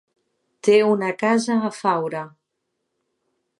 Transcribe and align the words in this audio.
Té 0.67 0.77
una 0.91 1.09
casa 1.19 1.59
a 1.69 1.71
Faura. 1.81 2.25